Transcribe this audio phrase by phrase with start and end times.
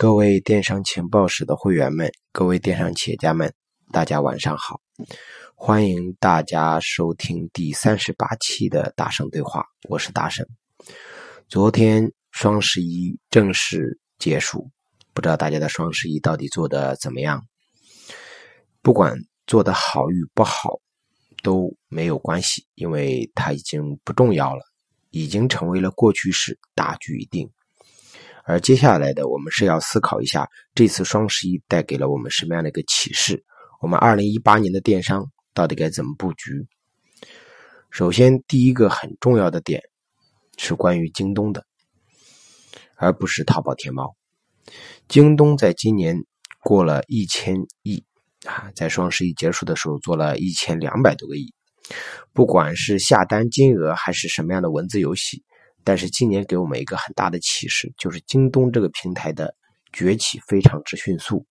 [0.00, 3.52] 各位电商情报室的会员们，各位电商企业家们，
[3.92, 4.80] 大家晚上好！
[5.54, 10.46] 欢迎大家收听第三十八期的大圣对话，我是大圣。
[11.50, 14.70] 昨天双十一正式结束，
[15.12, 17.44] 不知道大家的双十一到底做的怎么样？
[18.80, 19.14] 不管
[19.46, 20.80] 做的好与不好
[21.42, 24.62] 都没有关系，因为它已经不重要了，
[25.10, 27.46] 已经成为了过去式，大局已定。
[28.50, 33.44] 而接下来的，我们是要思考一下这次双十一带给了我们什么样的一个启示？
[33.80, 36.66] 我们二零一八年的电商到底该怎么布局？
[37.90, 39.80] 首先，第一个很重要的点
[40.56, 41.64] 是关于京东的，
[42.96, 44.16] 而不是淘宝天猫。
[45.06, 46.16] 京东在今年
[46.64, 48.02] 过了一千亿
[48.46, 51.54] 啊，在双十一结束的时候做了一千两百多个亿，
[52.32, 55.44] 不管是下单金额还是什么样的文字游戏。
[55.82, 59.54] 但是今年给我们一个很大的启示，就是京东这个平台的
[59.92, 61.46] 崛起非常之迅速。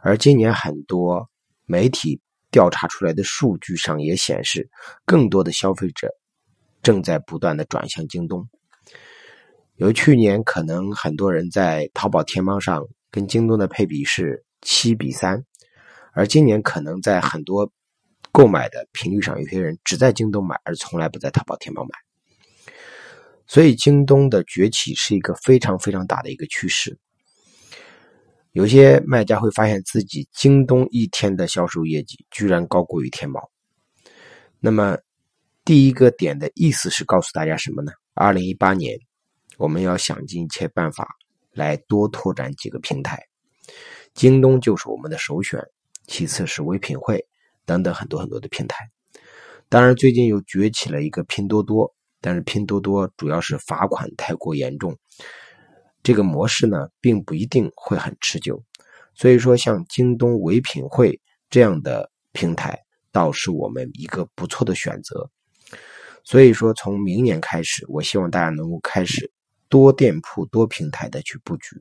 [0.00, 1.30] 而今年很多
[1.64, 4.68] 媒体调查出来的数据上也显示，
[5.06, 6.08] 更多的消费者
[6.82, 8.46] 正在不断的转向京东。
[9.76, 15.44] 由去年可能很多人在淘宝天猫上跟京东的配比是七比三，
[16.12, 17.72] 而今年可能在很多
[18.30, 22.03] 购买的频率上，有些人只在京东买，而从来不在淘宝天猫买。
[23.54, 26.98] 所以，京东的崛起是一个非常非常大的一个趋势。
[28.50, 33.48] 有些卖家会发现自己京东一天的销售业绩居然高过于天猫。
[34.58, 34.98] 那么，
[35.64, 37.92] 第一个点的意思是告诉大家什么呢？
[38.14, 38.98] 二零一八年，
[39.56, 41.06] 我们要想尽一切办法
[41.52, 43.22] 来多拓展几个平台，
[44.14, 45.60] 京东就是我们的首选，
[46.08, 47.24] 其次是唯品会
[47.64, 48.90] 等等很多很多的平台。
[49.68, 51.94] 当然，最近又崛起了一个拼多多。
[52.26, 54.96] 但是拼多多主要是罚款太过严重，
[56.02, 58.64] 这个模式呢并不一定会很持久，
[59.14, 62.80] 所以说像京东唯品会这样的平台
[63.12, 65.28] 倒是我们一个不错的选择。
[66.24, 69.30] 所以说从明年开始，我希望大家能够开始
[69.68, 71.78] 多店铺、多平台的去布局，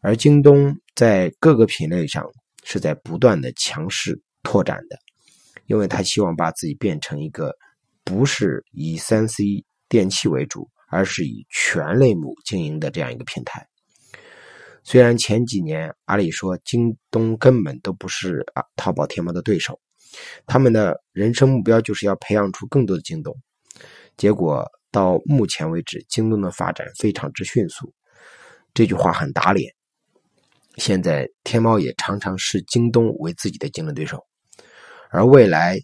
[0.00, 2.28] 而京东在各个品类上
[2.64, 4.98] 是在不断的强势拓展的，
[5.66, 7.56] 因为他希望把自己变成一个。
[8.10, 13.64] 不是以三 C 电器为主，而是以全类目经营的这样一个平台。
[14.82, 19.78] 虽然前几年阿里说京东根本都不是啊淘宝天猫的对手，
[20.44, 23.32] 他们的人生目标就是要培养出更多的京东。
[24.16, 27.94] 结果到目前为止，京东的发展非常之迅速，
[28.74, 29.72] 这句话很打脸。
[30.78, 34.26] 现在天猫也常常视京东为自己的竞争对手，
[35.10, 35.78] 而未来。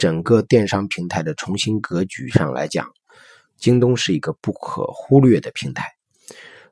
[0.00, 2.88] 整个电商平台的重新格局上来讲，
[3.58, 5.84] 京东是一个不可忽略的平台。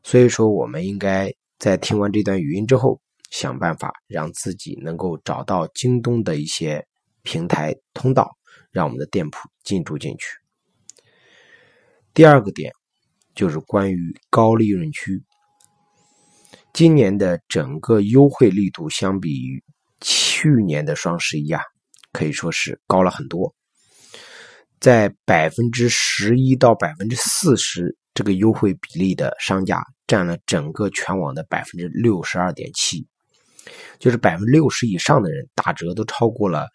[0.02, 2.98] 所以说，我们应该在听完这段语音之后，
[3.30, 6.82] 想办法让自己能够找到京东的一些
[7.22, 8.34] 平台通道，
[8.70, 10.26] 让我们的店铺进驻进去。
[12.14, 12.72] 第二个点
[13.34, 15.22] 就是关于高利润区，
[16.72, 19.62] 今年的整个优惠力度相比于
[20.00, 21.60] 去年的双十一啊。
[22.12, 23.54] 可以说是高了很多，
[24.80, 33.06] 在百分之十一到百分之四十这个优惠比例的商家占了整个全网的百分之六十二点七，
[33.98, 36.66] 就是百分之六十以上的人打折都超过了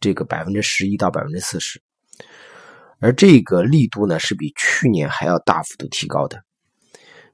[0.00, 1.80] 这个百分之十一到百分之四十，
[2.98, 6.42] 而这个力度呢是比去年还要大幅度提高的。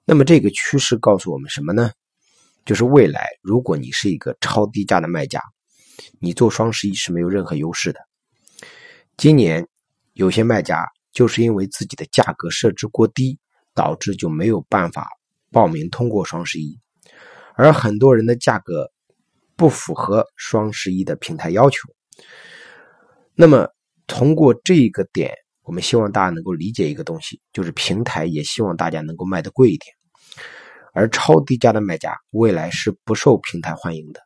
[0.05, 1.91] 那么这个趋势告诉我们什么呢？
[2.65, 5.41] 就是未来如果你是一个超低价的卖家。
[6.21, 8.01] 你做双十一是没有任何优势的。
[9.17, 9.67] 今年
[10.13, 13.39] 有些卖家就是因为自己的价格设置过低，
[13.75, 15.09] 导致就没有办法
[15.51, 16.79] 报名通过双十一，
[17.55, 18.91] 而很多人的价格
[19.57, 21.79] 不符合双十一的平台要求。
[23.35, 23.69] 那么
[24.07, 29.95] 通过这个点，我们希望大家能够理解一个东西，就是平台也希望大家能够卖的贵一点，
[30.93, 34.26] 而超低价的卖家未来是不受平台欢迎的。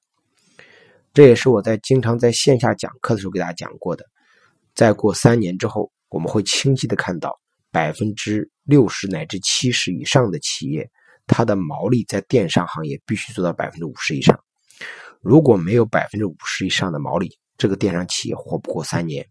[1.12, 4.04] 这也是我在经常在线下讲课的时候给大家讲过的。
[4.74, 7.38] 再过三年之后，我们会清晰的看到
[7.72, 10.88] 百分之六十乃至七十以上的企业，
[11.26, 14.38] 它的毛利在电商行业必须做到百分之五十以上。
[15.20, 19.26] 如果没有百分之五十以上的毛利，这个电商企业活不过三年。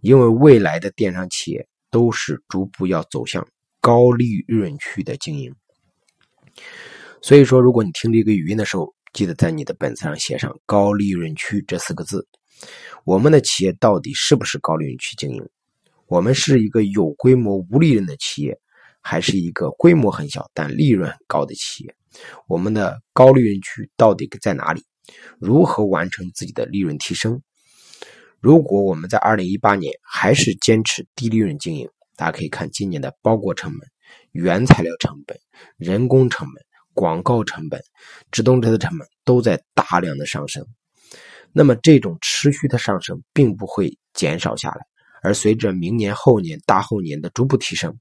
[0.00, 3.46] 因为未来的电商企业都是逐步要走向
[3.80, 5.54] 高利润区的经营。
[7.22, 12.26] 所以说，如果你听这个语音的时候，记得在你的本子上写上“高利润区”这四个字。
[13.04, 15.42] 我们的企业到底是不是高利润区经营？
[16.06, 18.58] 我们是一个有规模无利润的企业，
[19.00, 21.94] 还是一个规模很小但利润很高的企业？
[22.46, 24.82] 我们的高利润区到底在哪里？
[25.38, 27.42] 如何完成自己的利润提升？
[28.40, 33.88] 如果我们在二零一八年还是坚持低利润经营，大家可以看今年的包裹成本、
[34.32, 35.38] 原材料成本、
[35.76, 37.80] 人工成本、广告成本、
[38.30, 40.64] 直通车的成本都在大量的上升。
[41.52, 44.86] 那么这种持续的上升并不会减少下来，
[45.22, 47.96] 而随着明年、后年、大后年的逐步提升，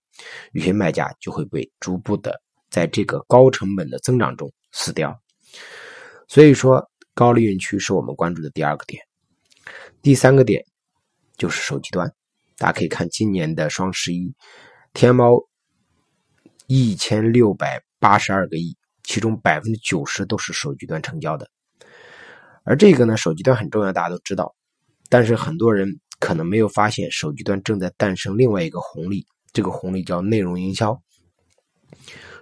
[0.51, 2.39] 有些卖家就会被逐步的
[2.69, 5.19] 在这个高成本的增长中死掉。
[6.27, 9.01] 所以说，高利润区是我们关注的第二个点。
[10.01, 10.63] 第三个点
[11.36, 12.07] 就是手机端，
[12.57, 14.31] 大家可以看今年的双十一，
[14.94, 15.44] 天猫
[16.68, 21.50] 一千六百八十二个亿，其中百分之九十都是手机端成交的。
[22.63, 24.56] 而这个呢，手机端很重要，大家都知道。
[25.10, 31.01] 但是很多人可能没有发现，手机端正在诞生另外一个红利，这个红利叫内容营销。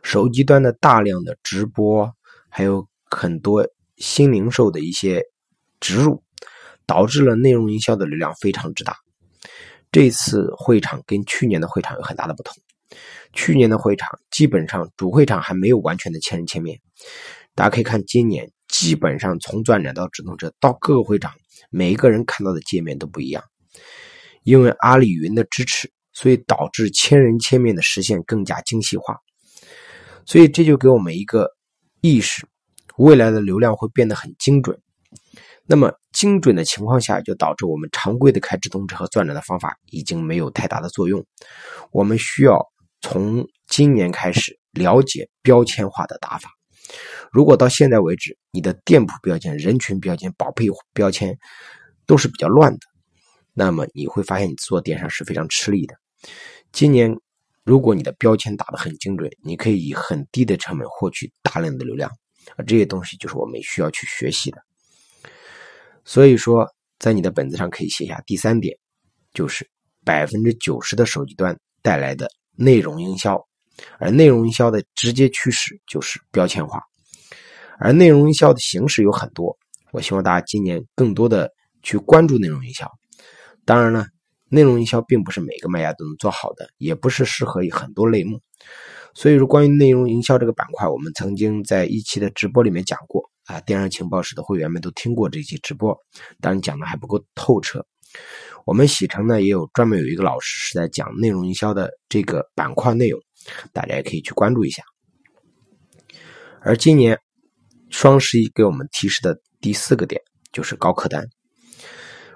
[0.03, 2.11] 手机端的大量的直播，
[2.49, 3.65] 还有很多
[3.97, 5.23] 新零售的一些
[5.79, 6.21] 植入，
[6.85, 8.97] 导致了内容营销的流量非常之大。
[9.91, 12.53] 这次会场跟去年的会场有很大的不同，
[13.33, 16.79] 去年的会场基本上主会场还没有完全的千人千面，
[17.55, 18.51] 大家可以看今年。
[18.67, 21.31] 基本上从转展到直通车到各个会场，
[21.69, 23.41] 每一个人看到的界面都不一样。
[24.43, 29.17] 因为阿里云的支持，所以导致千人千面的实现更加精细化。
[30.25, 31.49] 所以这就给我们一个
[32.01, 32.45] 意识：
[32.97, 34.77] 未来的流量会变得很精准。
[35.65, 41.25] 那么精准的情况下，就导致我们常规的开直通车和转展的方法已经没有太大的作用。
[41.91, 42.59] 我们需要
[43.01, 46.49] 从今年开始了解标签化的打法。
[47.31, 51.37] 如果到现在为止，你的店铺标签、人群标签、宝贝标签
[52.05, 52.79] 都是比较乱的，
[53.53, 55.95] 那么你会发现你做电商是非常吃力的。
[56.71, 57.13] 今年，
[57.63, 62.09] 如果你的标签打得很精准，你可以以很低的成本获取大量的流量，
[62.55, 64.61] 而这些东西就是我们需要去学习的。
[66.05, 66.65] 所以说，
[66.97, 68.77] 在你的本子上可以写下第三点，
[69.33, 69.69] 就是
[70.05, 73.41] 百分之九十的手机端带来的内容营销。
[73.99, 76.81] 而内容营销的直接趋势就是标签化，
[77.77, 79.55] 而内容营销的形式有很多。
[79.91, 81.51] 我希望大家今年更多的
[81.83, 82.91] 去关注内容营销。
[83.65, 84.07] 当然呢，
[84.49, 88.41] 内容营销并不是每个卖家都能做好的，也不是适合于很多类目。
[89.13, 95.95] 所以说，关于内容营销这个板块，我们曾经在一期的直播里面讲过啊，电商情报室的会员们都听过这期直播，
[96.41, 97.85] 当然讲的还不够透彻。
[98.65, 103.19] 我们喜成呢也有专门有一个老师是在讲内容营销的这个板块内容。
[103.71, 104.83] 大家也可以去关注一下。
[106.59, 107.17] 而今年
[107.89, 110.21] 双十一给我们提示的第四个点
[110.51, 111.25] 就是高客单。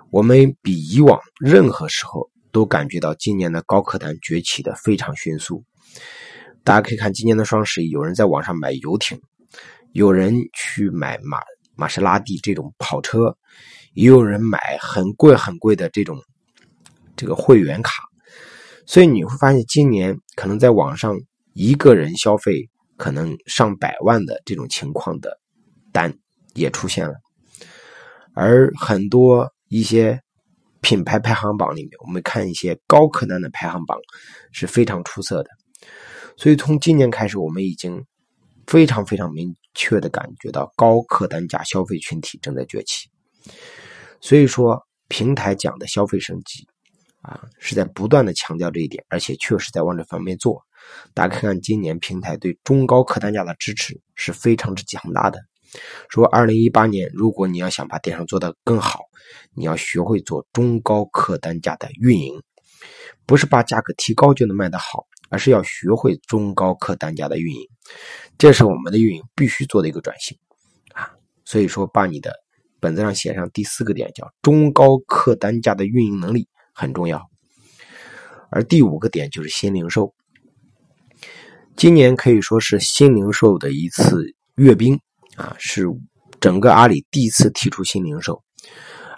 [0.09, 5.65] 我们比以往任何时候都感觉到今年的高客单崛起的非常迅速。
[6.63, 9.19] 大家可以看今年的双十一，有人在网上买游艇，
[9.91, 11.39] 有人去买马
[11.81, 13.35] 玛莎拉蒂这种跑车，
[13.93, 16.21] 也有人买很贵很贵的这种
[17.15, 18.03] 这个会员卡。
[18.85, 21.17] 所以你会发现，今年可能在网上
[21.53, 25.39] 一个人消费可能上百万的这种情况的
[25.91, 26.13] 单
[26.53, 27.15] 也出现了，
[28.35, 30.21] 而很多一些
[30.81, 33.97] 品牌排行榜里面，我们看一些高客单的排行榜
[34.51, 35.49] 是非常出色的。
[36.37, 38.05] 所以从今年开始，我们已经
[38.67, 43.09] 非常非常明确的感觉到高客单价消费群体正在崛起。
[44.19, 46.67] 所以说，平台讲的消费升级。
[47.21, 50.63] 啊，是在不断的强调这一点，而且确实在往这方面做。
[51.13, 55.39] 大家看看今年平台对中高客单价的支持是非常之强大的。
[56.09, 59.01] 说二零一八年，如果你要想把电商做得更好，
[59.53, 62.41] 你要学会做中高客单价的运营，
[63.25, 67.61] 不是把价格提高就能卖得好，而是要学会中高客单价的运营。
[68.37, 70.37] 这是我们的运营必须做的一个转型
[70.93, 71.11] 啊。
[71.45, 72.33] 所以说，把你的
[72.79, 76.47] 本子上写上第四个点，叫中高客单价的运营能力。
[76.73, 77.29] 很重要，
[78.49, 80.15] 而第五个点就是新零售。
[81.75, 84.97] 今年可以说是新零售的一次阅兵
[85.35, 85.85] 啊，是
[86.39, 88.41] 整个阿里第一次提出新零售。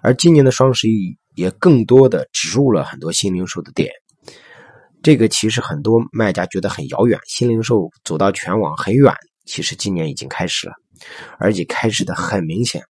[0.01, 3.91] 而今年的双十一也更多的植入了很多新零售的点。
[5.01, 9.13] 这个其实很多卖家觉得很遥远，新零售走到全网很远，
[9.45, 10.73] 其实今年已经开始了，
[11.39, 12.81] 而且开始的很明显。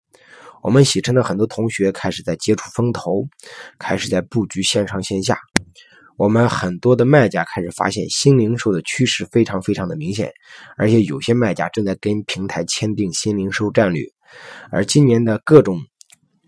[0.62, 3.26] 我们喜成的很多同学开始在接触风投，
[3.78, 5.38] 开始在布局线上线下。
[6.18, 10.30] 我们很多的卖家开始发现新零售的趋势非常非常的明显，
[10.76, 14.04] 而且有些卖家正在跟平台签订新零售战略。
[14.70, 15.80] 而今年的各种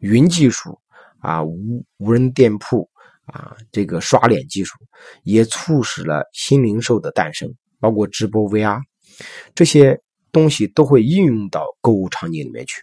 [0.01, 0.79] 云技术
[1.25, 2.87] 啊、无无人店铺
[3.25, 4.77] 啊、这个刷脸技术，
[5.23, 7.51] 也促使了新零售的诞生，
[7.81, 8.79] 包括直播 VR
[9.55, 9.99] 这些
[10.31, 12.83] 东西都会应用到购物场景里面去。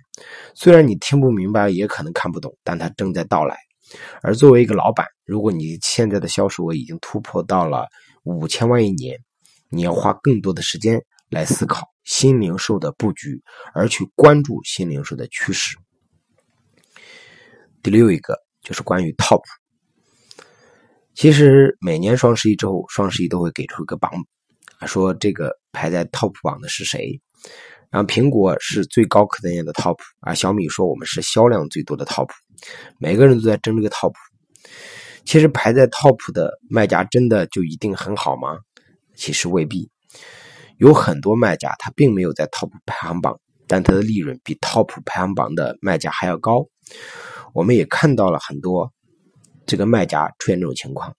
[0.56, 3.56] 虽然你听不明白，也可能看不懂，但它正在到来。
[4.24, 7.86] 而作为一个老板，如果你现在的销售额已经突破到了
[8.24, 9.20] 五千万一年，
[9.70, 13.40] 你要花更多的时间来思考新零售的布局，
[13.76, 15.78] 而去关注新零售的趋势。
[17.84, 19.42] 第六一个就是关于 TOP。
[21.14, 24.12] 其实每年双十一之后，双十一都会给出一个榜，
[24.86, 27.20] 说这个排在 TOP 榜的是谁。
[27.90, 32.30] 然后苹果是最高客单价的 TOP，而小米说我们是销量最多的 TOP。
[32.98, 34.14] 每个人都在争这个 TOP。
[35.26, 38.58] 其实排在 TOP 的卖家真的就一定很好吗？
[39.16, 39.90] 其实未必。
[40.78, 46.66] 有很多卖家他并没有在 TOP 排行榜，但他的利润比 TOP 排行榜的卖家还要高。
[47.54, 48.92] 我们也看到了很多
[49.66, 51.16] 这个卖家出现这种情况，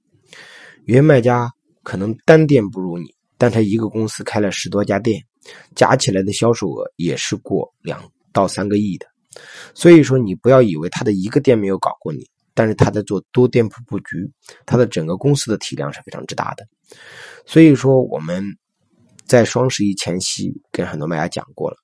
[0.85, 1.51] 有些卖家
[1.83, 5.23] 可能单店不如你，但他一个公司开了十多家店，
[5.75, 9.07] 加起来的销售额也是过两到三个亿的。
[9.75, 14.31] 所以说，你不要以为他的一个店没有搞过你，但是他在做多店铺布局，
[14.67, 16.67] 他的整个公司的体量是非常之大的。
[17.47, 18.45] 所以说，我们
[19.27, 21.77] 在双十一前夕跟很多卖家讲过了，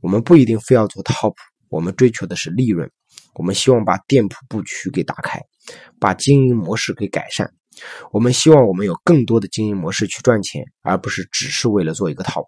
[0.00, 1.34] 我们不一定非要做 top，
[1.68, 2.88] 我们追求的是利润。
[3.34, 5.40] 我们希望把店铺布局给打开，
[5.98, 7.50] 把经营模式给改善。
[8.12, 12.44] 我们希望我们有更多的经营模式去赚钱，而不是只是为了做一个 top。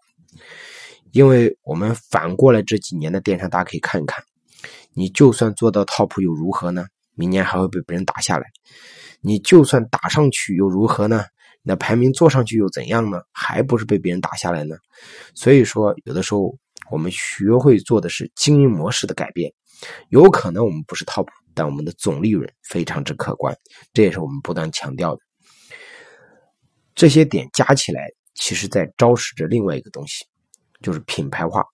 [1.12, 4.22] 因为我们反过来这几年的电商，大家可以看一看，
[4.92, 6.86] 你就算做到 top 又如何呢？
[7.14, 8.46] 明年还会被别人打下来。
[9.22, 11.24] 你就算打上去又如何呢？
[11.62, 13.18] 那排名做上去又怎样呢？
[13.32, 14.76] 还不是被别人打下来呢？
[15.34, 16.56] 所以说，有的时候
[16.92, 19.52] 我们学会做的是经营模式的改变。
[20.08, 23.56] 有可能我们不是 top，但我们的总利润非常之可观，
[23.92, 25.20] 这也是我们不断强调的。
[26.94, 30.24] 这些点加起来，其实在昭示着另外一个东西，
[30.80, 31.64] 就是品牌化。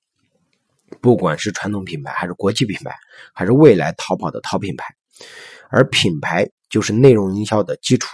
[1.00, 2.94] 不管是传统品牌，还是国际品牌，
[3.32, 4.84] 还是未来淘宝的淘品牌，
[5.70, 8.08] 而品牌就是内容营销的基础。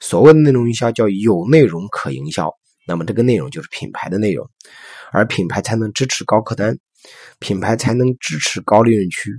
[0.00, 2.52] 所谓的内容营销叫有内容可营销，
[2.86, 4.50] 那么这个内容就是品牌的内容，
[5.12, 6.76] 而品牌才能支持高客单。
[7.38, 9.32] 品牌才能支持高利润区，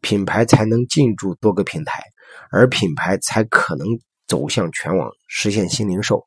[0.00, 2.02] 品牌才能进驻多个平台，
[2.50, 3.86] 而品牌才可能
[4.26, 6.26] 走向全网，实现新零售，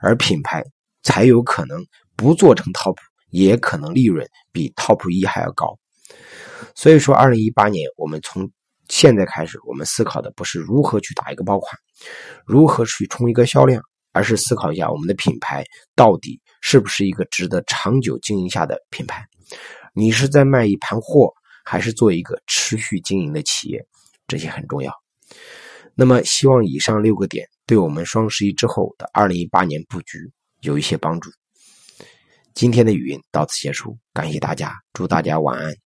[0.00, 0.62] 而品牌
[1.02, 2.96] 才有可能不做成 top，
[3.30, 5.78] 也可能利润比 top 一还要高。
[6.74, 8.50] 所以说，二零一八年我们从
[8.88, 11.78] 现在开始，我们思考的不是如何去打一个爆款，
[12.46, 15.64] 如何去冲一个销量，而是思考一下我们的品牌
[15.94, 19.26] 到底是不是一个值得长久经营下的品牌。
[19.98, 21.32] 你是在卖一盘货，
[21.64, 23.82] 还是做一个持续经营的企业？
[24.28, 24.92] 这些很重要。
[25.94, 30.18] 那么，希望以上六个点对我们双十一之后的二零一八年布局
[30.60, 31.30] 有一些帮助。
[32.52, 35.85] 今天的语音到此结束，感谢大家，祝大家晚安。